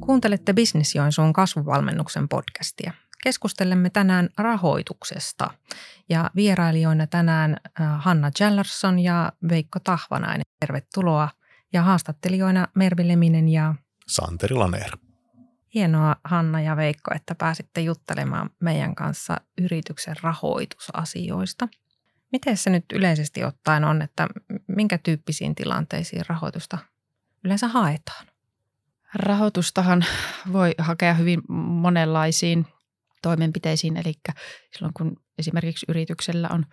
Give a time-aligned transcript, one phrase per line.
[0.00, 2.92] Kuuntelette Business Joensuun kasvuvalmennuksen podcastia.
[3.22, 5.50] Keskustelemme tänään rahoituksesta
[6.08, 10.42] ja vierailijoina tänään äh, Hanna Jallarson ja Veikko Tahvanainen.
[10.60, 11.28] Tervetuloa
[11.72, 13.74] ja haastattelijoina Mervi Leminen ja
[14.06, 14.96] Santeri Laner.
[15.74, 21.68] Hienoa Hanna ja Veikko, että pääsitte juttelemaan meidän kanssa yrityksen rahoitusasioista.
[22.34, 24.28] Miten se nyt yleisesti ottaen on, että
[24.68, 26.78] minkä tyyppisiin tilanteisiin rahoitusta
[27.44, 28.26] yleensä haetaan?
[29.14, 30.04] Rahoitustahan
[30.52, 32.66] voi hakea hyvin monenlaisiin
[33.22, 34.12] toimenpiteisiin, eli
[34.72, 36.66] silloin kun esimerkiksi yrityksellä on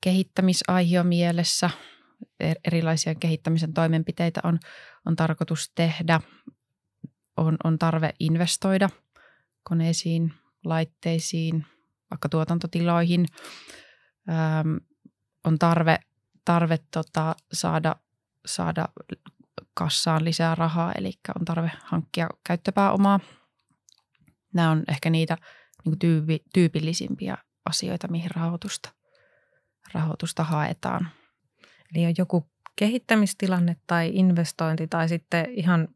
[0.00, 1.70] kehittämisaihio mielessä,
[2.40, 4.58] er-, erilaisia kehittämisen toimenpiteitä on,
[5.06, 6.20] on tarkoitus tehdä,
[7.36, 8.90] on, on tarve investoida
[9.62, 10.32] koneisiin,
[10.64, 11.66] laitteisiin,
[12.10, 13.26] vaikka tuotantotiloihin,
[14.28, 14.76] ähm,
[15.44, 15.98] on tarve,
[16.44, 17.96] tarve tota, saada,
[18.46, 18.88] saada
[19.74, 23.20] kassaan lisää rahaa, eli on tarve hankkia käyttöpääomaa.
[24.54, 25.38] Nämä on ehkä niitä
[25.84, 28.92] niin tyypi, tyypillisimpiä asioita, mihin rahoitusta,
[29.92, 31.08] rahoitusta haetaan.
[31.94, 35.88] Eli on joku kehittämistilanne tai investointi tai sitten ihan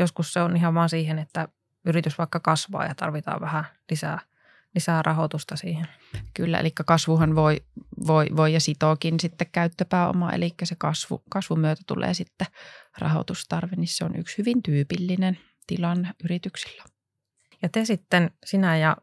[0.00, 1.48] joskus se on ihan vaan siihen, että
[1.86, 4.20] yritys vaikka kasvaa ja tarvitaan vähän lisää,
[4.74, 5.86] lisää rahoitusta siihen.
[6.34, 7.62] Kyllä, eli kasvuhan voi,
[8.06, 12.46] voi, voi ja sitookin sitten käyttöpääoma, eli se kasvu, kasvun myötä tulee sitten
[12.98, 16.84] rahoitustarve, niin se on yksi hyvin tyypillinen tilanne yrityksillä.
[17.62, 18.96] Ja te sitten, sinä ja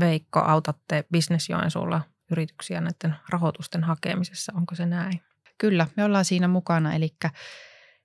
[0.00, 5.20] Veikko, autatte Business Joensuulla yrityksiä näiden rahoitusten hakemisessa, onko se näin?
[5.58, 7.14] Kyllä, me ollaan siinä mukana, eli,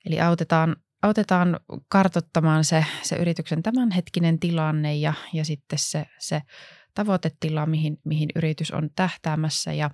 [0.06, 6.42] eli autetaan, autetaan kartottamaan se, se yrityksen tämänhetkinen tilanne ja, ja sitten se, se
[6.94, 9.90] tavoitetila, mihin, mihin yritys on tähtäämässä ja,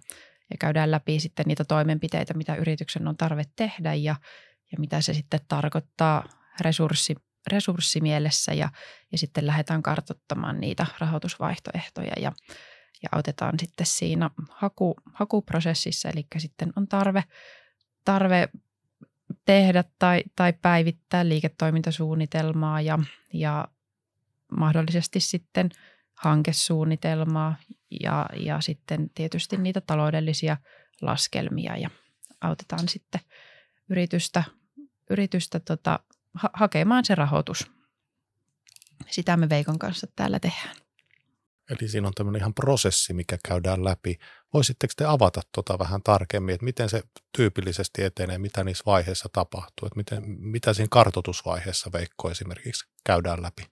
[0.51, 4.15] ja käydään läpi sitten niitä toimenpiteitä, mitä yrityksen on tarve tehdä ja,
[4.71, 6.23] ja mitä se sitten tarkoittaa
[6.61, 7.15] resurssi,
[7.51, 8.69] resurssimielessä ja,
[9.11, 12.31] ja sitten lähdetään kartottamaan niitä rahoitusvaihtoehtoja ja,
[13.03, 17.23] ja autetaan sitten siinä haku, hakuprosessissa, eli sitten on tarve,
[18.05, 18.49] tarve
[19.45, 22.99] tehdä tai, tai päivittää liiketoimintasuunnitelmaa ja,
[23.33, 23.67] ja
[24.57, 25.69] mahdollisesti sitten
[26.19, 27.55] hankesuunnitelmaa
[28.03, 30.57] ja, ja sitten tietysti niitä taloudellisia
[31.01, 31.89] laskelmia ja
[32.41, 33.21] autetaan sitten
[33.89, 34.43] yritystä,
[35.09, 35.99] yritystä tota,
[36.33, 37.71] ha- hakemaan se rahoitus.
[39.09, 40.75] Sitä me Veikon kanssa täällä tehdään.
[41.69, 44.19] Eli siinä on tämmöinen ihan prosessi, mikä käydään läpi.
[44.53, 47.03] Voisitteko te avata tuota vähän tarkemmin, että miten se
[47.37, 53.63] tyypillisesti etenee, mitä niissä vaiheissa tapahtuu, että miten, mitä siinä kartotusvaiheessa Veikko esimerkiksi käydään läpi?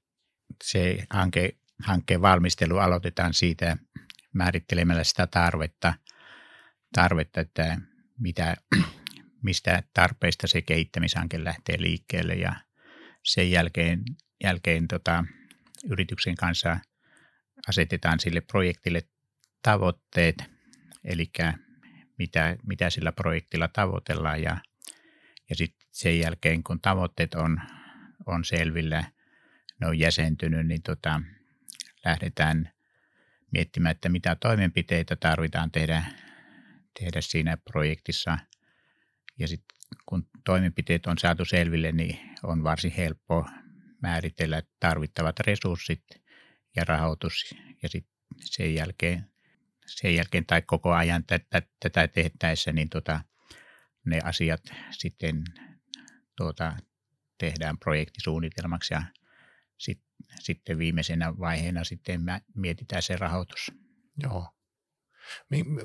[0.63, 3.77] Se hanke, hankkeen valmistelu aloitetaan siitä
[4.33, 5.93] määrittelemällä sitä tarvetta,
[6.93, 7.77] tarvetta että
[8.19, 8.55] mitä,
[9.43, 12.55] mistä tarpeista se kehittämishanke lähtee liikkeelle ja
[13.23, 14.03] sen jälkeen,
[14.43, 15.23] jälkeen tota,
[15.89, 16.79] yrityksen kanssa–
[17.67, 19.01] asetetaan sille projektille
[19.61, 20.35] tavoitteet,
[21.03, 21.31] eli
[22.17, 24.57] mitä, mitä sillä projektilla tavoitellaan ja,
[25.49, 27.61] ja sitten sen jälkeen, kun tavoitteet on,
[28.25, 29.03] on selvillä,
[29.81, 31.21] ne on jäsentynyt, niin tota,
[32.05, 32.71] lähdetään
[33.51, 36.03] miettimään, että mitä toimenpiteitä tarvitaan tehdä,
[36.99, 38.37] tehdä siinä projektissa.
[39.39, 43.45] Ja sitten kun toimenpiteet on saatu selville, niin on varsin helppo
[44.01, 46.03] määritellä tarvittavat resurssit–
[46.77, 49.29] ja rahoitus ja sitten sen jälkeen,
[49.85, 53.21] sen jälkeen tai koko ajan tätä, tätä tehtäessä, niin tota,
[54.05, 55.43] ne asiat sitten
[56.37, 56.77] tuota,
[57.37, 59.03] tehdään projektisuunnitelmaksi ja
[59.77, 59.99] sit,
[60.39, 62.21] sitten viimeisenä vaiheena sitten
[62.55, 63.71] mietitään se rahoitus.
[64.23, 64.47] Joo.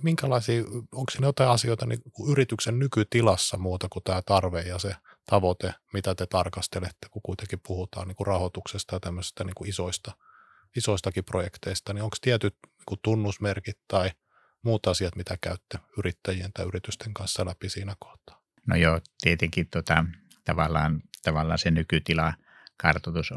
[0.02, 5.74] Minkälaisia, onko siinä jotain asioita niin yrityksen nykytilassa muuta kuin tämä tarve ja se tavoite,
[5.92, 10.12] mitä te tarkastelette, kun kuitenkin puhutaan niin kuin rahoituksesta ja tämmöisistä niin kuin isoista–
[10.76, 12.56] isoistakin projekteista, niin onko tietyt
[12.90, 14.10] niin tunnusmerkit tai
[14.62, 18.42] muut asiat, mitä käytte yrittäjien tai yritysten kanssa läpi siinä kohtaa?
[18.66, 20.04] No joo, tietenkin tota,
[20.44, 22.34] tavallaan, tavallaan se nykytila
[22.82, 23.30] kartoitus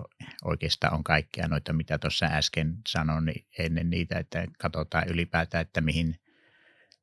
[0.43, 5.81] oikeastaan on kaikkea noita, mitä tuossa äsken sanoin, niin ennen niitä, että katsotaan ylipäätään, että
[5.81, 6.15] mihin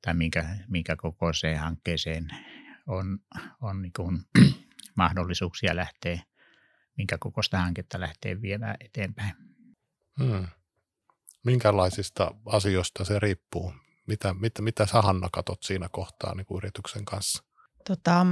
[0.02, 2.28] tai minkä, minkä kokoiseen hankkeeseen
[2.86, 3.18] on,
[3.60, 4.20] on niin kuin
[5.02, 6.22] mahdollisuuksia lähteä,
[6.96, 9.34] minkä kokoista hanketta lähtee viemään eteenpäin.
[10.22, 10.46] Hmm.
[11.44, 13.74] Minkälaisista asioista se riippuu?
[14.06, 17.44] Mitä, mitä, mitä sä Hanna katot siinä kohtaa niin kuin yrityksen kanssa?
[17.88, 18.26] Tota,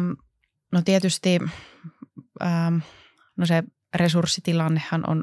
[0.72, 1.40] no tietysti
[2.42, 2.78] ähm,
[3.36, 3.62] no se
[3.94, 5.22] resurssitilannehan on,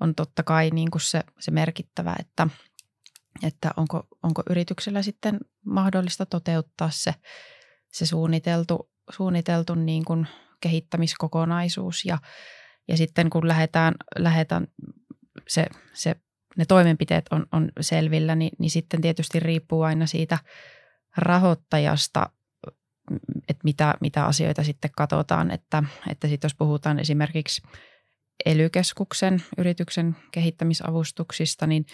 [0.00, 2.48] on totta kai niin kuin se, se merkittävä, että,
[3.42, 7.14] että onko, onko yrityksellä sitten mahdollista toteuttaa se,
[7.92, 10.26] se suunniteltu, suunniteltu niin kuin
[10.60, 12.04] kehittämiskokonaisuus.
[12.04, 12.18] Ja,
[12.88, 14.66] ja sitten kun lähdetään, lähdetään
[15.48, 16.14] se, se,
[16.56, 20.38] ne toimenpiteet on, on selvillä, niin, niin sitten tietysti riippuu aina siitä
[21.16, 22.30] rahoittajasta,
[23.48, 27.62] että mitä, mitä asioita sitten katsotaan, että, että sitten jos puhutaan esimerkiksi
[28.46, 28.70] ely
[29.58, 31.86] yrityksen kehittämisavustuksista, niin,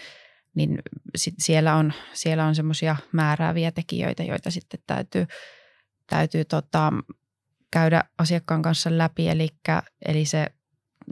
[0.55, 0.79] niin
[1.15, 5.27] sit siellä on, siellä on semmoisia määrääviä tekijöitä, joita sitten täytyy,
[6.09, 6.93] täytyy tota,
[7.71, 9.47] käydä asiakkaan kanssa läpi, eli,
[10.05, 10.47] eli se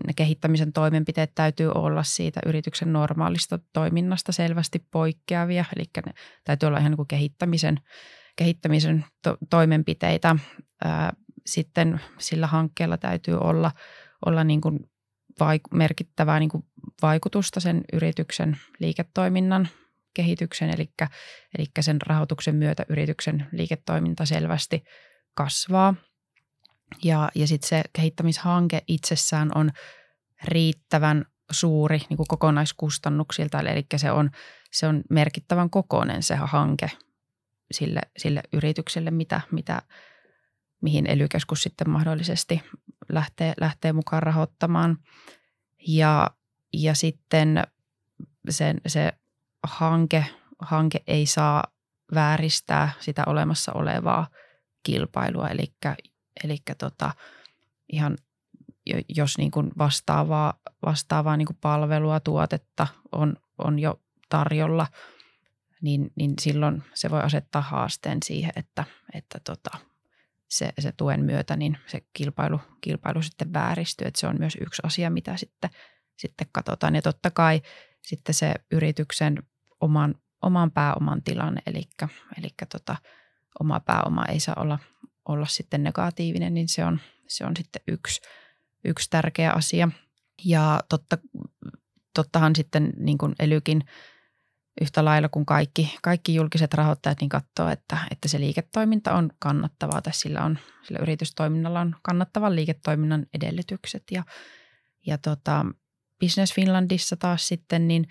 [0.07, 6.13] ne kehittämisen toimenpiteet täytyy olla siitä yrityksen normaalista toiminnasta selvästi poikkeavia, eli ne
[6.43, 7.79] täytyy olla ihan niin kuin kehittämisen,
[8.37, 10.35] kehittämisen to- toimenpiteitä.
[10.83, 11.13] Ää,
[11.45, 13.71] sitten sillä hankkeella täytyy olla,
[14.25, 14.79] olla niin kuin
[15.39, 16.63] vaik- merkittävää niin kuin
[17.01, 19.67] vaikutusta sen yrityksen liiketoiminnan
[20.13, 20.89] kehityksen, eli,
[21.57, 24.83] eli sen rahoituksen myötä yrityksen liiketoiminta selvästi
[25.33, 25.95] kasvaa.
[27.03, 29.71] Ja, ja sitten se kehittämishanke itsessään on
[30.43, 34.29] riittävän suuri niin kuin kokonaiskustannuksilta, eli se on,
[34.71, 36.91] se on merkittävän kokoinen se hanke
[37.71, 39.81] sille, sille yritykselle, mitä, mitä,
[40.81, 41.27] mihin ely
[41.57, 42.61] sitten mahdollisesti
[43.09, 44.97] lähtee, lähtee mukaan rahoittamaan.
[45.87, 46.31] Ja,
[46.73, 47.63] ja sitten
[48.49, 49.13] sen, se
[49.63, 50.25] hanke,
[50.59, 51.63] hanke ei saa
[52.13, 54.27] vääristää sitä olemassa olevaa
[54.83, 55.73] kilpailua, eli,
[56.43, 57.11] eli tota,
[57.91, 58.17] ihan
[59.09, 60.53] jos niin kuin vastaavaa,
[60.85, 63.99] vastaavaa niin kuin palvelua, tuotetta on, on jo
[64.29, 64.87] tarjolla,
[65.81, 68.83] niin, niin silloin se voi asettaa haasteen siihen, että,
[69.13, 69.77] että tota,
[70.49, 74.07] se, se tuen myötä niin se kilpailu, kilpailu sitten vääristyy.
[74.07, 75.69] Että se on myös yksi asia, mitä sitten,
[76.17, 76.95] sitten katsotaan.
[76.95, 77.61] Ja totta kai
[78.01, 79.43] sitten se yrityksen
[79.81, 81.81] oman, oman pääoman tilanne, eli,
[82.37, 82.95] eli tota,
[83.59, 84.79] oma pääoma ei saa olla,
[85.27, 88.21] olla sitten negatiivinen, niin se on, se on sitten yksi,
[88.85, 89.89] yksi tärkeä asia.
[90.45, 91.17] Ja totta,
[92.13, 93.83] tottahan sitten niin kuin Elykin–
[94.81, 100.01] yhtä lailla kuin kaikki, kaikki julkiset rahoittajat niin katsoo, että, että se liiketoiminta on kannattavaa
[100.01, 104.03] tai sillä, on, sillä yritystoiminnalla on kannattavan liiketoiminnan edellytykset.
[104.11, 104.23] Ja,
[105.05, 105.65] ja tota,
[106.19, 108.07] Business Finlandissa taas sitten, niin,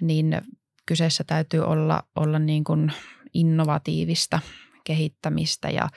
[0.00, 0.40] niin
[0.86, 2.92] kyseessä täytyy olla, olla niin kuin
[3.34, 4.40] innovatiivista
[4.84, 5.88] kehittämistä ja,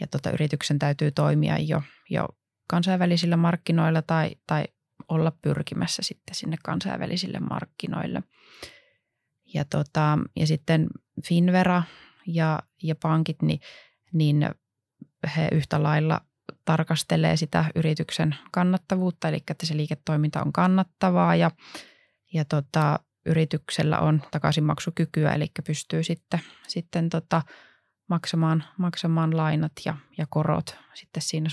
[0.00, 2.28] ja tota, yrityksen täytyy toimia jo, jo
[2.66, 4.64] kansainvälisillä markkinoilla tai, tai
[5.08, 8.22] olla pyrkimässä sitten sinne kansainvälisille markkinoille–
[9.54, 10.86] ja, tota, ja sitten
[11.24, 11.82] Finvera
[12.26, 13.60] ja, ja pankit, niin,
[14.12, 14.50] niin
[15.36, 16.20] he yhtä lailla
[16.64, 21.50] tarkastelee sitä yrityksen kannattavuutta, eli että se liiketoiminta on kannattavaa ja,
[22.32, 27.42] ja tota, yrityksellä on takaisinmaksukykyä, eli pystyy sitten, sitten tota,
[28.08, 31.48] maksamaan, maksamaan lainat ja, ja korot sitten siinä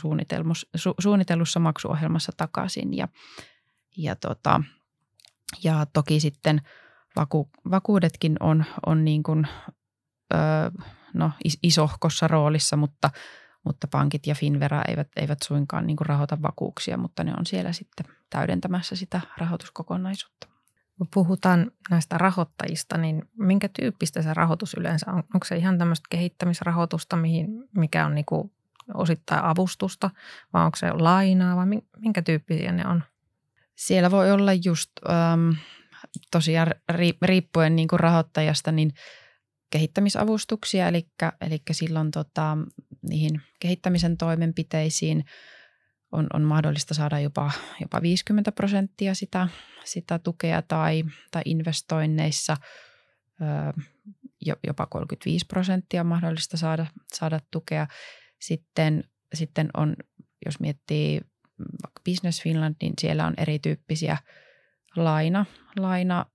[0.75, 2.97] su, suunnitellussa maksuohjelmassa takaisin.
[2.97, 3.07] Ja,
[3.97, 4.61] ja, tota,
[5.63, 6.61] ja toki sitten–
[7.17, 9.47] vaku, vakuudetkin on, on niin kuin,
[10.33, 10.37] ö,
[11.13, 11.31] no,
[11.63, 13.09] isohkossa roolissa, mutta,
[13.63, 17.73] mutta pankit ja Finvera eivät, eivät suinkaan niin kuin rahoita vakuuksia, mutta ne on siellä
[17.73, 20.47] sitten täydentämässä sitä rahoituskokonaisuutta.
[20.97, 25.23] Kun puhutaan näistä rahoittajista, niin minkä tyyppistä se rahoitus yleensä on?
[25.33, 28.51] Onko se ihan tämmöistä kehittämisrahoitusta, mihin, mikä on niin kuin
[28.93, 30.09] osittain avustusta,
[30.53, 31.65] vai onko se lainaa, vai
[31.97, 33.03] minkä tyyppisiä ne on?
[33.75, 35.49] Siellä voi olla just ähm,
[36.31, 36.67] tosiaan
[37.21, 38.93] riippuen niin kuin rahoittajasta, niin
[39.69, 41.07] kehittämisavustuksia, eli,
[41.41, 42.57] eli silloin tota,
[43.09, 45.25] niihin kehittämisen toimenpiteisiin
[46.11, 49.47] on, on mahdollista saada jopa, jopa 50 prosenttia sitä,
[49.83, 52.57] sitä tukea tai, tai investoinneissa
[53.41, 53.81] ö,
[54.67, 57.87] jopa 35 prosenttia on mahdollista saada, saada tukea.
[58.39, 59.95] Sitten, sitten on,
[60.45, 61.21] jos miettii
[61.59, 64.17] vaikka Business Finland, niin siellä on erityyppisiä–
[64.97, 65.45] laina,
[65.79, 66.25] laina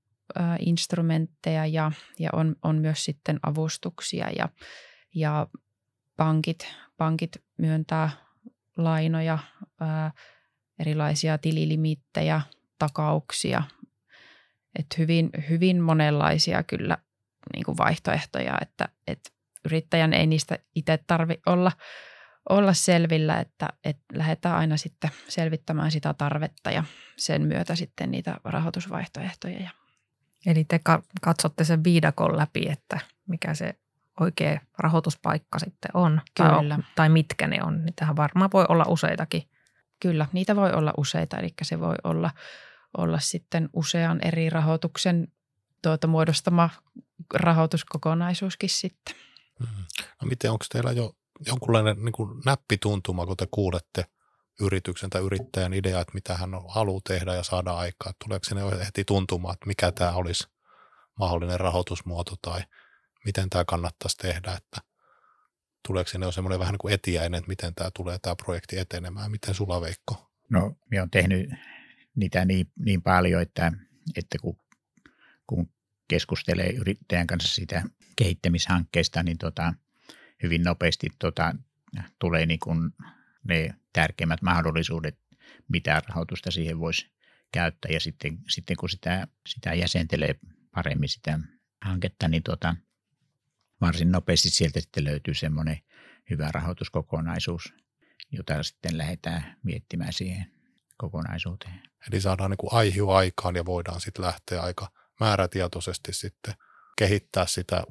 [0.59, 4.49] instrumentteja ja, ja on, on myös sitten avustuksia ja,
[5.15, 5.47] ja
[6.17, 8.11] pankit, pankit myöntää
[8.77, 9.39] lainoja,
[9.81, 10.13] ää,
[10.79, 12.41] erilaisia tililimittejä,
[12.79, 13.63] takauksia.
[14.79, 16.99] Et hyvin, hyvin monenlaisia kyllä
[17.53, 19.31] niin kuin vaihtoehtoja, että, että
[19.65, 21.73] yrittäjän ei niistä itse tarvi olla,
[22.49, 26.85] olla selvillä, että, että lähdetään aina sitten selvittämään sitä tarvetta ja
[27.17, 29.71] sen myötä sitten niitä rahoitusvaihtoehtoja.
[30.47, 30.81] Eli te
[31.21, 33.75] katsotte sen viidakon läpi, että mikä se
[34.21, 36.21] oikea rahoituspaikka sitten on.
[36.37, 36.77] Kyllä.
[36.77, 37.85] Tai, tai mitkä ne on.
[37.85, 39.43] Niitähän varmaan voi olla useitakin.
[40.01, 41.39] Kyllä, niitä voi olla useita.
[41.39, 42.31] Eli se voi olla,
[42.99, 45.29] olla sitten usean eri rahoituksen
[45.83, 46.71] tuota, muodostama
[47.35, 49.15] rahoituskokonaisuuskin sitten.
[49.61, 49.85] Mm-hmm.
[50.23, 51.13] No miten, onko teillä jo
[51.47, 54.05] jonkunlainen niin kuin näppituntuma, kun te kuulette
[54.61, 58.13] yrityksen tai yrittäjän idea, että mitä hän haluaa tehdä ja saada aikaa.
[58.25, 60.45] Tuleeko sinne heti tuntumaan, että mikä tämä olisi
[61.19, 62.61] mahdollinen rahoitusmuoto tai
[63.25, 64.81] miten tämä kannattaisi tehdä, että
[65.87, 69.31] tuleeko sinne jo semmoinen vähän niin kuin etiäinen, että miten tämä tulee tämä projekti etenemään.
[69.31, 70.31] Miten sulla Veikko?
[70.51, 71.51] No, minä olen tehnyt
[72.15, 73.73] niitä niin, niin paljon, että,
[74.17, 74.57] että kun,
[75.47, 75.71] kun
[76.09, 77.83] keskustelee yrittäjän kanssa siitä
[78.17, 79.75] kehittämishankkeesta, niin tota,
[80.43, 81.55] hyvin nopeasti tota,
[82.19, 82.91] tulee niin kuin
[83.45, 85.19] ne tärkeimmät mahdollisuudet,
[85.69, 87.13] mitä rahoitusta siihen voisi
[87.53, 87.91] käyttää.
[87.93, 90.35] Ja sitten, sitten kun sitä, sitä jäsentelee
[90.75, 91.39] paremmin sitä
[91.81, 92.77] hanketta, niin tota,
[93.81, 95.81] varsin nopeasti sieltä sitten löytyy semmoinen
[96.31, 97.75] hyvä rahoituskokonaisuus,
[98.33, 100.53] jota sitten lähdetään miettimään siihen
[100.97, 101.83] kokonaisuuteen.
[102.11, 102.73] Eli saadaan niin kuin
[103.15, 106.55] aikaan ja voidaan sitten lähteä aika määrätietoisesti sitten
[106.99, 107.85] kehittää sitä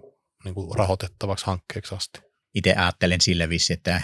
[0.44, 2.31] niin kuin rahoitettavaksi hankkeeksi asti.
[2.54, 4.02] Itse ajattelen sillä vissi, että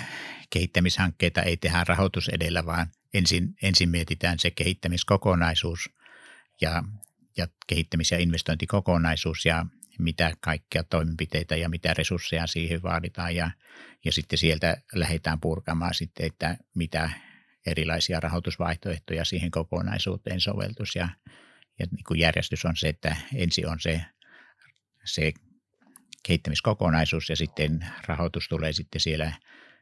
[0.50, 5.89] kehittämishankkeita ei tehdä rahoitus edellä, vaan ensin, ensin mietitään se kehittämiskokonaisuus
[6.62, 6.84] ja,
[7.38, 9.66] ja kehittämis- ja investointikokonaisuus ja
[10.00, 13.51] mitä kaikkia toimenpiteitä ja mitä resursseja siihen vaaditaan ja,
[14.06, 17.10] ja sitten sieltä lähdetään purkamaan sitten, että mitä
[17.66, 21.10] erilaisia rahoitusvaihtoehtoja siihen kokonaisuuteen soveltus ja,
[21.80, 24.01] ja niin kuin järjestys on se, että ensin on se,
[25.06, 25.34] se
[26.27, 29.34] kehittämiskokonaisuus ja sitten rahoitus tulee sitten siellä,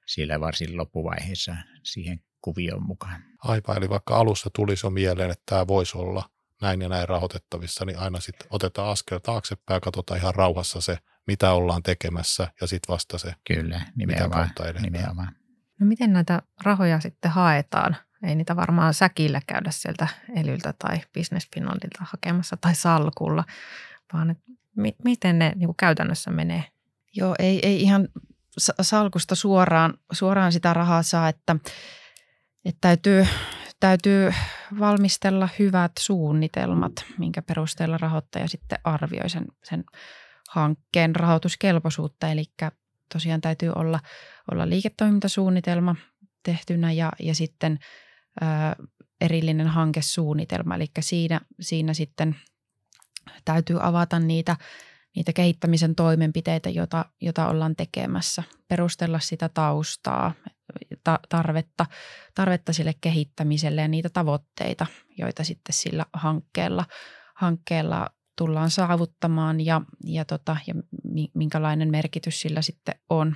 [0.06, 3.24] siellä varsin loppuvaiheessa siihen kuvioon mukaan.
[3.44, 6.30] Aivan, eli vaikka alussa tulisi jo mieleen, että tämä voisi olla
[6.62, 10.98] näin ja näin rahoitettavissa, niin aina sitten otetaan askel taaksepäin ja katsotaan ihan rauhassa se,
[11.28, 14.50] mitä ollaan tekemässä ja sitten vasta se, Kyllä, nimenomaan,
[14.82, 15.36] nimenomaan.
[15.80, 17.96] No miten näitä rahoja sitten haetaan?
[18.24, 23.44] Ei niitä varmaan säkillä käydä sieltä Elyltä tai Business Finlandilta hakemassa tai salkulla,
[24.14, 24.36] vaan
[24.76, 26.64] mi- miten ne niin kuin käytännössä menee?
[27.16, 28.08] Joo, ei, ei ihan
[28.82, 31.56] salkusta suoraan, suoraan sitä rahaa saa, että,
[32.66, 33.28] että täytyy,
[33.80, 34.34] täytyy
[34.80, 39.84] valmistella hyvät suunnitelmat, minkä perusteella rahoittaja sitten arvioi sen, sen
[40.50, 42.32] hankkeen rahoituskelpoisuutta.
[42.32, 42.46] Eli
[43.14, 44.00] tosiaan täytyy olla,
[44.52, 45.96] olla liiketoimintasuunnitelma
[46.44, 47.80] tehtynä ja, ja sitten
[48.42, 48.46] ö,
[49.22, 50.76] erillinen hankesuunnitelma.
[50.76, 52.36] Eli siinä, siinä sitten
[53.46, 54.58] täytyy avata niitä,
[55.16, 60.34] niitä kehittämisen toimenpiteitä, jota, jota ollaan tekemässä, perustella sitä taustaa,
[61.04, 61.86] ta- tarvetta,
[62.36, 64.86] tarvetta sille kehittämiselle ja niitä tavoitteita,
[65.18, 66.86] joita sitten sillä hankkeella,
[67.36, 70.74] hankkeella tullaan saavuttamaan ja, ja, tota, ja
[71.34, 73.36] minkälainen merkitys sillä sitten on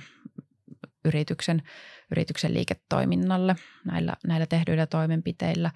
[1.04, 1.62] yrityksen,
[2.10, 5.70] yrityksen liiketoiminnalle näillä, näillä tehdyillä toimenpiteillä,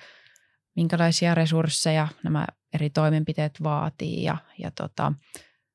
[0.76, 5.12] minkälaisia resursseja nämä eri toimenpiteet vaatii ja, ja tota,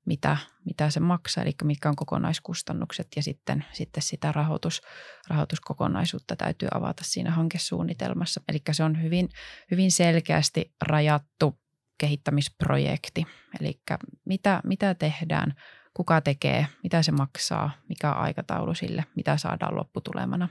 [0.06, 4.82] mitä, mitä se maksaa, eli mitkä on kokonaiskustannukset ja sitten, sitten sitä rahoitus,
[5.27, 8.41] rahoituskokonaisuutta täytyy avata siinä hankesuunnitelmassa.
[8.48, 9.29] Eli se on hyvin,
[9.72, 11.60] hyvin selkeästi rajattu
[11.98, 13.27] kehittämisprojekti,
[13.62, 13.82] eli
[14.25, 15.53] mitä, mitä tehdään,
[15.94, 20.50] kuka tekee, mitä se maksaa, mikä on aikataulu sille, mitä saadaan lopputulemana.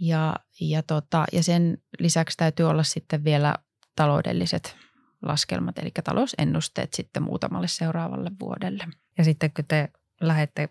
[0.00, 3.54] Ja, ja, tota, ja sen lisäksi täytyy olla sitten vielä
[3.96, 4.76] taloudelliset
[5.22, 8.88] laskelmat, eli talousennusteet sitten muutamalle seuraavalle vuodelle.
[9.18, 9.88] Ja sitten kun te
[10.20, 10.68] lähdette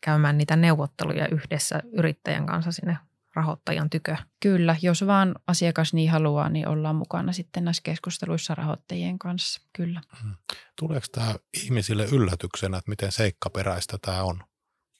[0.00, 2.98] käymään niitä neuvotteluja yhdessä yrittäjän kanssa sinne
[3.34, 4.16] rahoittajan tykö.
[4.40, 10.00] Kyllä, jos vaan asiakas niin haluaa, niin ollaan mukana sitten näissä keskusteluissa rahoittajien kanssa, kyllä.
[10.22, 10.34] Hmm.
[10.78, 14.44] Tuleeko tämä ihmisille yllätyksenä, että miten seikkaperäistä tämä on?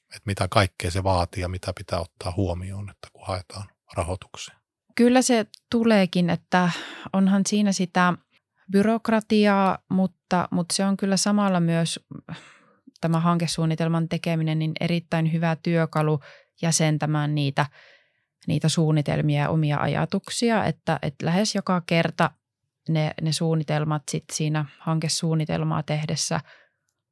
[0.05, 4.55] Että mitä kaikkea se vaatii ja mitä pitää ottaa huomioon, että kun haetaan rahoituksia?
[4.97, 6.71] Kyllä se tuleekin, että
[7.13, 8.15] onhan siinä sitä
[8.73, 12.01] byrokratiaa, mutta, mutta se on kyllä samalla myös
[13.01, 16.21] tämä hankesuunnitelman tekeminen niin erittäin hyvä työkalu
[16.63, 17.67] jäsentämään niitä,
[18.47, 22.31] niitä suunnitelmia ja omia ajatuksia, että, että lähes joka kerta
[22.89, 26.41] ne, ne suunnitelmat sit siinä hankesuunnitelmaa tehdessä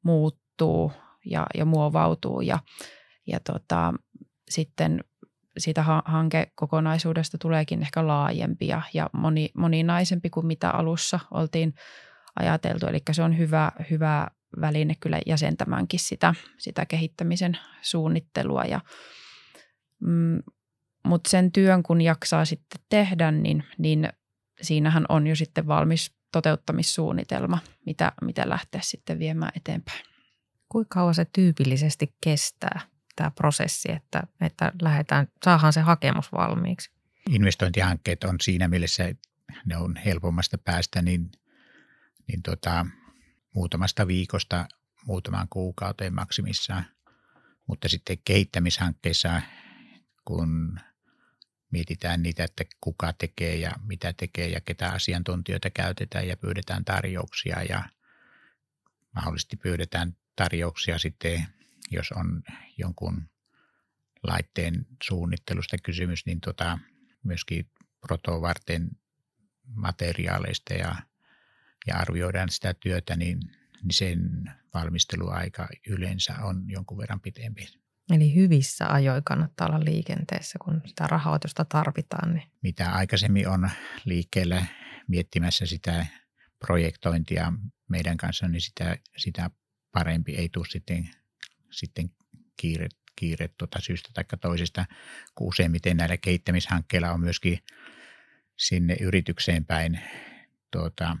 [0.03, 0.91] muuttuu
[1.25, 2.59] ja, ja muovautuu ja,
[3.27, 3.93] ja tota,
[4.49, 5.03] sitten
[5.57, 11.73] siitä hankekokonaisuudesta tuleekin ehkä laajempi ja, ja moni, moninaisempi kuin mitä alussa oltiin
[12.39, 12.87] ajateltu.
[12.87, 14.27] Eli se on hyvä, hyvä
[14.61, 18.63] väline kyllä jäsentämäänkin sitä, sitä kehittämisen suunnittelua.
[18.63, 18.81] Ja,
[19.99, 20.39] mm,
[21.05, 24.09] mutta sen työn, kun jaksaa sitten tehdä, niin, niin
[24.61, 30.05] siinähän on jo sitten valmis toteuttamissuunnitelma, mitä, mitä lähteä sitten viemään eteenpäin.
[30.69, 32.94] Kuinka kauan se tyypillisesti kestää?
[33.15, 36.91] Tämä prosessi, että, että lähdetään, saahan se hakemus valmiiksi.
[37.29, 39.15] Investointihankkeet on siinä mielessä,
[39.65, 41.31] ne on helpommasta päästä, niin,
[42.27, 42.85] niin tota,
[43.55, 44.67] muutamasta viikosta
[45.05, 46.85] muutamaan kuukauteen maksimissaan.
[47.67, 49.41] Mutta sitten kehittämishankkeissa
[50.25, 50.79] kun
[51.71, 57.63] mietitään niitä, että kuka tekee ja mitä tekee ja ketä asiantuntijoita käytetään ja pyydetään tarjouksia
[57.69, 57.83] ja
[59.15, 61.47] mahdollisesti pyydetään tarjouksia sitten,
[61.91, 62.43] jos on
[62.77, 63.29] jonkun
[64.23, 66.79] laitteen suunnittelusta kysymys, niin tota,
[67.23, 67.71] myöskin
[68.07, 68.89] proto varten
[69.75, 70.95] materiaaleista ja,
[71.87, 73.39] ja arvioidaan sitä työtä, niin,
[73.83, 74.19] niin sen
[74.73, 77.67] valmisteluaika yleensä on jonkun verran pitempi.
[78.09, 82.33] Eli hyvissä ajoin kannattaa olla liikenteessä, kun sitä rahoitusta tarvitaan.
[82.33, 82.51] Niin.
[82.61, 83.69] Mitä aikaisemmin on
[84.05, 84.65] liikkeellä
[85.07, 86.05] miettimässä sitä
[86.59, 87.53] projektointia
[87.89, 89.49] meidän kanssa, niin sitä, sitä
[89.91, 91.09] parempi ei tule sitten,
[91.75, 92.11] sitten
[92.57, 94.85] kiire, kiire tuota syystä tai toisesta,
[95.35, 97.59] kun useimmiten näillä kehittämishankkeilla on myöskin
[98.57, 99.99] sinne yritykseen päin
[100.71, 101.17] tuota,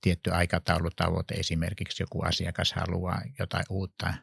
[0.00, 1.34] tietty aikataulutavoite.
[1.34, 4.14] Esimerkiksi joku asiakas haluaa jotain uutta,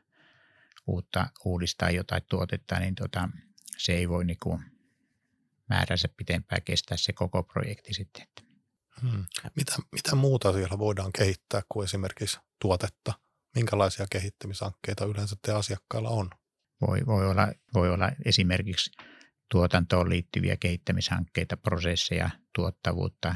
[0.88, 3.30] uutta uudistaa jotain tuotetta, niin tuota,
[3.78, 4.38] se ei voi niin
[5.70, 8.28] määränsä pitempään kestää se koko projekti sitten.
[9.02, 9.26] Hmm.
[9.56, 13.14] Mitä, mitä muuta siellä voidaan kehittää kuin esimerkiksi tuotetta?
[13.56, 16.30] Minkälaisia kehittämishankkeita yleensä te asiakkailla on?
[16.88, 18.92] Voi, voi, olla, voi olla esimerkiksi
[19.52, 23.36] tuotantoon liittyviä kehittämishankkeita, prosesseja, tuottavuutta,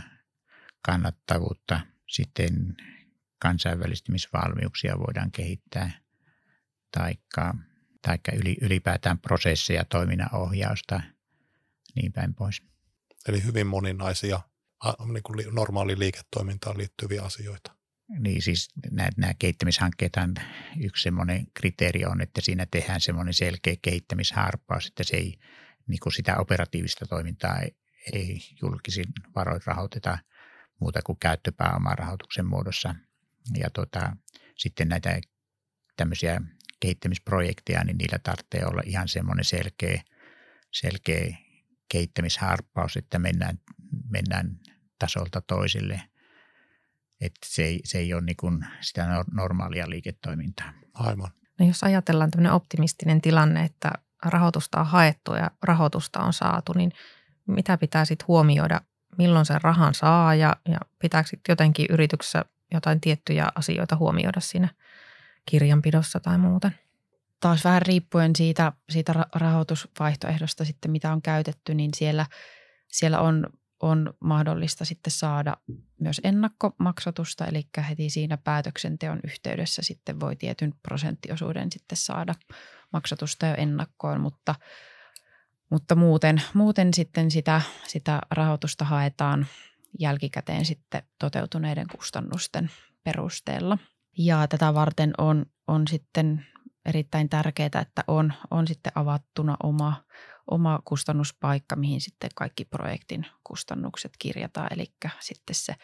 [0.85, 2.75] kannattavuutta, sitten
[3.39, 5.91] kansainvälistymisvalmiuksia voidaan kehittää,
[6.97, 7.53] taikka,
[8.01, 8.31] taikka
[8.61, 11.01] ylipäätään prosesseja, toiminnan ohjausta,
[11.95, 12.61] niin päin pois.
[13.27, 14.41] Eli hyvin moninaisia
[15.13, 17.74] niin kuin normaaliin liiketoimintaan liittyviä asioita.
[18.19, 20.35] Niin siis nämä, nämä kehittämishankkeet on
[20.79, 25.39] yksi semmoinen kriteeri on, että siinä tehdään semmoinen selkeä kehittämisharppaus, että se ei,
[25.87, 27.75] niin kuin sitä operatiivista toimintaa ei,
[28.13, 30.17] ei julkisin varoin rahoiteta
[30.79, 32.95] muuta kuin käyttöpääomarahoituksen muodossa.
[33.57, 34.15] Ja tota,
[34.57, 35.19] sitten näitä
[35.97, 36.41] tämmöisiä
[36.79, 40.03] kehittämisprojekteja, niin niillä tarvitsee olla ihan semmoinen selkeä,
[40.71, 41.37] selkeä
[41.89, 43.59] kehittämisharppaus, että mennään,
[44.09, 44.59] mennään
[44.99, 46.01] tasolta toisille.
[47.25, 50.73] Että se ei, se ei ole niin kuin sitä normaalia liiketoimintaa.
[50.93, 51.31] Aivan.
[51.59, 53.91] No jos ajatellaan tämmöinen optimistinen tilanne, että
[54.25, 56.91] rahoitusta on haettu ja rahoitusta on saatu, niin
[57.47, 58.81] mitä pitää sitten huomioida,
[59.17, 64.69] milloin sen rahan saa ja, ja pitääkö sitten jotenkin yrityksessä jotain tiettyjä asioita huomioida siinä
[65.45, 66.79] kirjanpidossa tai muuten?
[67.39, 72.25] Taas vähän riippuen siitä, siitä rahoitusvaihtoehdosta sitten, mitä on käytetty, niin siellä,
[72.87, 73.47] siellä on
[73.79, 75.57] on mahdollista sitten saada
[75.99, 82.35] myös ennakkomaksatusta, eli heti siinä päätöksenteon yhteydessä sitten voi tietyn prosenttiosuuden sitten saada
[82.93, 84.55] maksatusta jo ennakkoon, mutta,
[85.69, 89.47] mutta muuten, muuten sitten sitä, sitä rahoitusta haetaan
[89.99, 92.71] jälkikäteen sitten toteutuneiden kustannusten
[93.03, 93.77] perusteella.
[94.17, 96.45] Ja tätä varten on, on sitten
[96.85, 100.03] erittäin tärkeää, että on, on sitten avattuna oma,
[100.51, 104.85] oma kustannuspaikka, mihin sitten kaikki projektin kustannukset kirjataan, eli
[105.19, 105.75] sitten se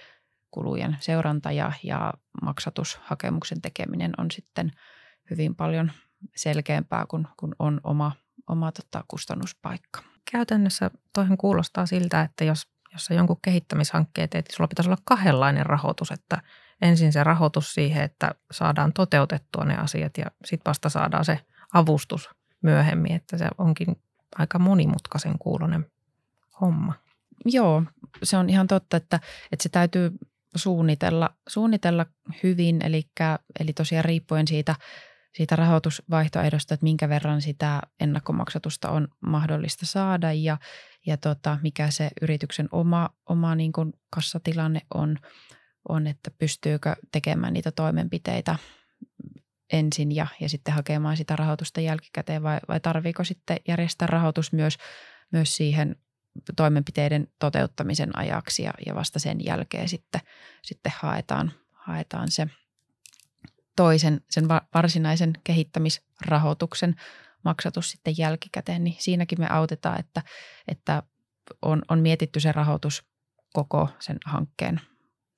[0.52, 4.72] kulujen seuranta ja, ja maksatushakemuksen tekeminen on sitten
[5.30, 5.92] hyvin paljon
[6.36, 8.12] selkeämpää, kun, kun on oma,
[8.50, 10.04] oma tota, kustannuspaikka.
[10.32, 15.02] Käytännössä toihan kuulostaa siltä, että jos, jos sä jonkun kehittämishankkeen teet, niin sulla pitäisi olla
[15.06, 16.42] kahdenlainen rahoitus, että
[16.82, 21.40] ensin se rahoitus siihen, että saadaan toteutettua ne asiat ja sitten vasta saadaan se
[21.74, 22.30] avustus
[22.62, 23.96] myöhemmin, että se onkin
[24.38, 25.92] aika monimutkaisen kuulonen
[26.62, 26.94] homma.
[27.46, 27.84] Joo,
[28.24, 29.20] se on ihan totta, että,
[29.52, 30.12] että se täytyy
[30.56, 32.06] suunnitella, suunnitella
[32.44, 33.04] hyvin, eli,
[33.60, 34.76] eli tosiaan riippuen siitä,
[35.34, 40.58] siitä rahoitusvaihtoehdosta, että minkä verran sitä ennakkomaksatusta on mahdollista saada ja,
[41.06, 45.18] ja tota, mikä se yrityksen oma, oma niin kuin kassatilanne on,
[45.90, 48.56] on, että pystyykö tekemään niitä toimenpiteitä
[49.72, 54.78] ensin ja, ja sitten hakemaan sitä rahoitusta jälkikäteen vai, vai tarviiko sitten järjestää rahoitus myös,
[55.32, 55.96] myös siihen
[56.56, 60.22] toimenpiteiden toteuttamisen ajaksi ja, ja vasta sen jälkeen sitten,
[60.62, 62.48] sitten haetaan, haetaan se
[63.76, 66.96] toisen, sen varsinaisen kehittämisrahoituksen
[67.44, 70.22] maksatus sitten jälkikäteen, niin siinäkin me autetaan, että,
[70.68, 71.04] että
[71.62, 73.04] on, on mietitty se rahoitus
[73.54, 74.82] koko sen hankkeen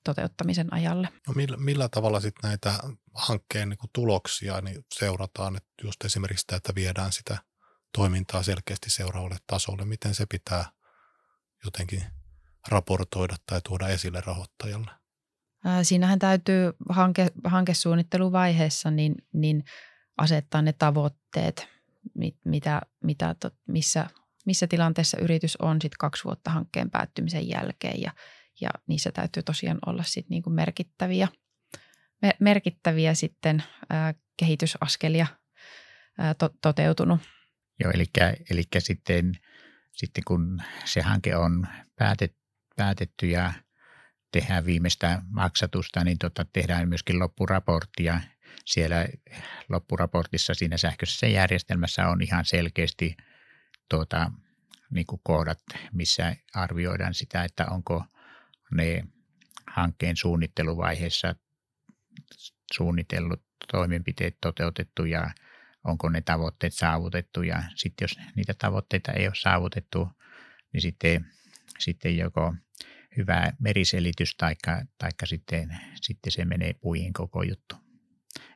[0.03, 1.09] toteuttamisen ajalle.
[1.27, 2.73] No millä, millä tavalla sitten näitä
[3.13, 7.37] hankkeen niin tuloksia niin seurataan, että just esimerkiksi sitä, että viedään sitä
[7.95, 10.65] toimintaa selkeästi seuraavalle tasolle, miten se pitää
[11.65, 12.03] jotenkin
[12.67, 14.91] raportoida tai tuoda esille rahoittajalle?
[15.83, 19.63] Siinähän täytyy hanke, hankesuunnitteluvaiheessa niin, niin
[20.17, 21.67] asettaa ne tavoitteet,
[22.13, 23.35] mit, mitä, mitä,
[23.67, 24.09] missä,
[24.45, 28.11] missä tilanteessa yritys on sit kaksi vuotta hankkeen päättymisen jälkeen ja,
[28.61, 31.27] ja niissä täytyy tosiaan olla sit niinku merkittäviä,
[32.39, 35.27] merkittäviä sitten ää, kehitysaskelia
[36.17, 37.19] ää, to, toteutunut.
[37.79, 38.05] Joo, eli,
[38.49, 39.37] eli sitten
[39.93, 42.35] sitten kun se hanke on päätet,
[42.75, 43.53] päätetty ja
[44.31, 48.19] tehdään viimeistä maksatusta, niin tota, tehdään myöskin loppuraportti ja
[48.65, 49.07] siellä
[49.69, 53.17] loppuraportissa siinä sähköisessä järjestelmässä on ihan selkeästi
[53.89, 54.31] tuota,
[54.89, 55.59] niin kuin kohdat,
[55.93, 58.03] missä arvioidaan sitä, että onko
[58.73, 59.03] ne
[59.67, 61.35] hankkeen suunnitteluvaiheessa
[62.73, 65.31] suunnitellut toimenpiteet toteutettu ja
[65.83, 67.41] onko ne tavoitteet saavutettu.
[67.41, 70.09] Ja sitten jos niitä tavoitteita ei ole saavutettu,
[70.73, 71.25] niin sitten,
[71.79, 72.55] sitten joko
[73.17, 77.75] hyvä meriselitys taikka, taikka sitten, sitten se menee puihin koko juttu.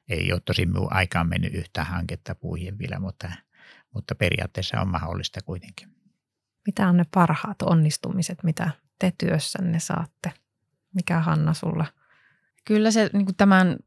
[0.10, 3.32] Ei ole tosi minun aikaan mennyt yhtä hanketta puihin vielä, mutta,
[3.94, 5.90] mutta periaatteessa on mahdollista kuitenkin.
[6.66, 10.32] Mitä on ne parhaat onnistumiset, mitä te työssänne saatte?
[10.96, 11.86] Mikä Hanna sulla?
[12.66, 13.78] Kyllä se niin tämän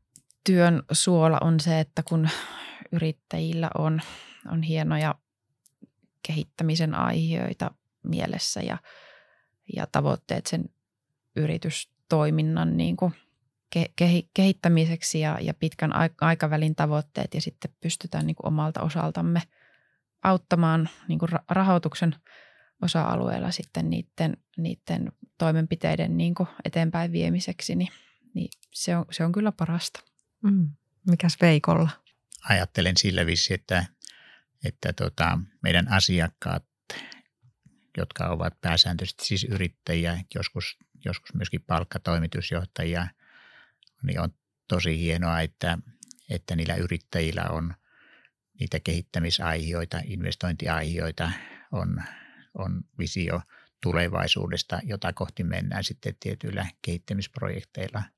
[0.45, 2.29] työn suola on se, että kun
[2.93, 4.01] yrittäjillä on,
[4.53, 5.15] on hienoja
[6.27, 7.71] kehittämisen aiheita
[8.03, 8.79] mielessä ja,
[9.77, 10.65] ja tavoitteet sen
[11.37, 13.15] yritystoiminnan niin kuin
[13.71, 13.87] ke,
[14.35, 19.43] kehittämiseksi ja, ja pitkän aikavälin tavoitteet ja sitten pystytään niin kuin omalta osaltamme
[20.23, 22.15] auttamaan niin kuin rahoituksen
[22.83, 27.93] osa-alueella sitten niiden, niiden toimenpiteiden niin eteenpäin viemiseksi, niin,
[28.35, 30.01] niin se, on, se on kyllä parasta.
[30.43, 30.71] Mm.
[31.11, 31.91] Mikäs Veikolla?
[32.49, 33.87] Ajattelen sillä vissi, että,
[34.65, 36.65] että tota, meidän asiakkaat,
[37.97, 43.07] jotka ovat pääsääntöisesti siis yrittäjiä, joskus, joskus myöskin palkkatoimitusjohtajia,
[44.03, 44.35] niin on
[44.69, 45.79] tosi hienoa, että,
[46.31, 47.75] että niillä yrittäjillä on
[48.61, 51.33] niitä kehittämisaihioita, investointiaihioita,
[51.73, 52.03] on,
[52.59, 53.41] on visio
[53.83, 58.03] tulevaisuudesta, jota kohti mennään sitten tietyillä kehittämisprojekteilla–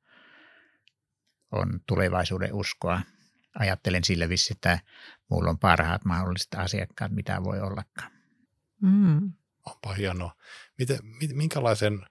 [1.53, 3.01] on tulevaisuuden uskoa.
[3.59, 4.79] Ajattelen sillä vissi, että
[5.31, 8.13] mulla on parhaat mahdolliset asiakkaat, mitä voi ollakaan.
[8.83, 9.33] Mm.
[9.67, 10.35] Onpa hienoa.
[10.79, 10.99] Miten,
[11.33, 12.07] minkälaisen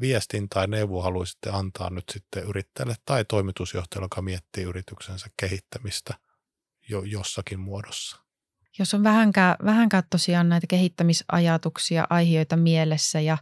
[0.00, 6.14] viestin tai neuvo haluaisitte antaa nyt sitten yrittäjälle tai toimitusjohtajalle, joka miettii yrityksensä kehittämistä
[6.88, 8.23] jo jossakin muodossa?
[8.78, 13.38] Jos on vähänkään, vähänkään tosiaan näitä kehittämisajatuksia, aiheita mielessä ja,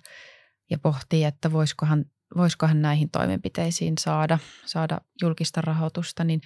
[0.71, 2.05] ja pohtii, että voisikohan
[2.37, 6.41] voisikohan näihin toimenpiteisiin saada, saada julkista rahoitusta, niin,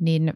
[0.00, 0.32] niin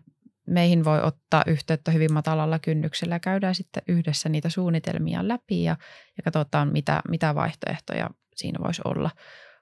[0.47, 3.21] meihin voi ottaa yhteyttä hyvin matalalla kynnyksellä.
[3.21, 5.77] Käydään sitten yhdessä niitä suunnitelmia läpi ja,
[6.17, 9.11] ja katsotaan, mitä, mitä vaihtoehtoja siinä voisi olla,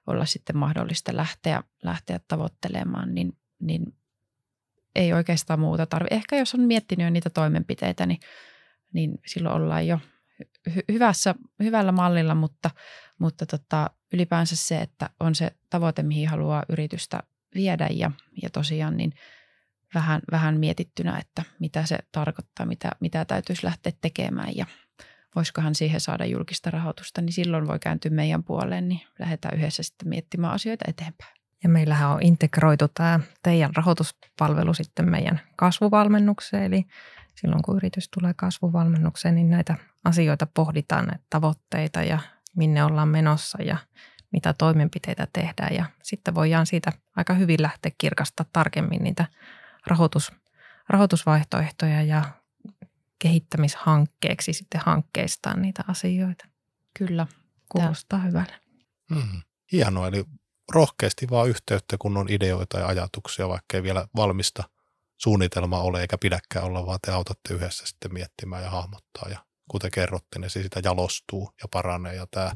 [0.07, 3.83] olla sitten mahdollista lähteä, lähteä tavoittelemaan, niin, niin
[4.99, 6.15] ei oikeastaan muuta tarvitse.
[6.15, 8.19] Ehkä jos on miettinyt jo niitä toimenpiteitä, niin,
[8.93, 9.99] niin silloin ollaan jo
[10.69, 12.69] hy- hyvässä, hyvällä mallilla, mutta,
[13.19, 17.23] mutta tota, ylipäänsä se, että on se tavoite, mihin haluaa yritystä
[17.55, 19.13] viedä ja, ja tosiaan niin
[19.93, 24.65] vähän, vähän mietittynä, että mitä se tarkoittaa, mitä, mitä täytyisi lähteä tekemään ja
[25.35, 30.09] voisikohan siihen saada julkista rahoitusta, niin silloin voi kääntyä meidän puoleen, niin lähdetään yhdessä sitten
[30.09, 31.38] miettimään asioita eteenpäin.
[31.63, 36.85] Ja meillähän on integroitu tämä teidän rahoituspalvelu sitten meidän kasvuvalmennukseen, eli
[37.35, 42.19] silloin kun yritys tulee kasvuvalmennukseen, niin näitä asioita pohditaan, näitä tavoitteita ja
[42.55, 43.77] minne ollaan menossa ja
[44.31, 45.75] mitä toimenpiteitä tehdään.
[45.75, 49.25] Ja sitten voidaan siitä aika hyvin lähteä kirkastaa tarkemmin niitä
[49.87, 50.31] rahoitus,
[50.89, 52.23] rahoitusvaihtoehtoja ja
[53.19, 56.45] kehittämishankkeeksi sitten hankkeistaan niitä asioita.
[56.99, 57.27] Kyllä.
[57.69, 58.53] Kuulostaa hyvälle.
[59.09, 59.41] Mm,
[59.71, 60.25] hienoa, eli
[60.73, 64.63] rohkeasti vaan yhteyttä, kun on ideoita ja ajatuksia, vaikka ei vielä valmista
[65.17, 69.29] suunnitelmaa ole eikä pidäkään olla, vaan te autatte yhdessä sitten miettimään ja hahmottaa.
[69.29, 69.39] Ja
[69.71, 72.15] kuten kerrotte, niin se sitä jalostuu ja paranee.
[72.15, 72.51] Ja tämä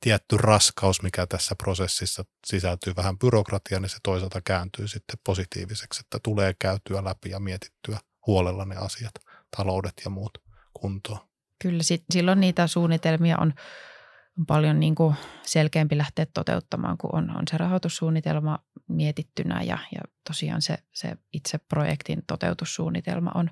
[0.00, 6.18] tietty raskaus, mikä tässä prosessissa sisältyy vähän byrokratia, niin se toisaalta kääntyy sitten positiiviseksi, että
[6.22, 9.14] tulee käytyä läpi ja mietittyä huolella ne asiat,
[9.56, 10.38] taloudet ja muut
[10.80, 11.18] kuntoon.
[11.62, 13.54] Kyllä, sit, silloin niitä suunnitelmia on,
[14.38, 20.00] on paljon niin kuin selkeämpi lähteä toteuttamaan, kun on, on se rahoitussuunnitelma mietittynä ja, ja
[20.26, 23.50] tosiaan se, se itse projektin toteutussuunnitelma on,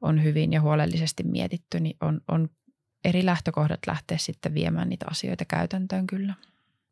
[0.00, 2.48] on hyvin ja huolellisesti mietitty, niin on, on
[3.04, 6.34] eri lähtökohdat lähteä sitten viemään niitä asioita käytäntöön kyllä.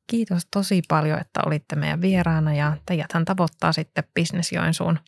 [0.07, 4.99] Kiitos tosi paljon, että olitte meidän vieraana ja teidäthän tavoittaa sitten Business Joensuun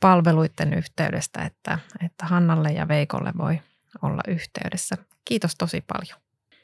[0.00, 3.60] palveluiden yhteydestä, että, että Hannalle ja Veikolle voi
[4.02, 4.96] olla yhteydessä.
[5.24, 6.23] Kiitos tosi paljon.